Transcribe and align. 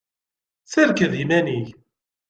Serked 0.71 1.13
iman-ik. 1.21 1.67